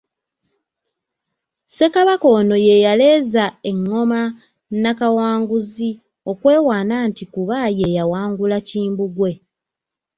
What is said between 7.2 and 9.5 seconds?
kuba yawangula Kimbugwe.